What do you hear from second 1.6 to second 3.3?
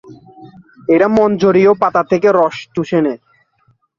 ও পাতা থেকে রস শুষে নেয়।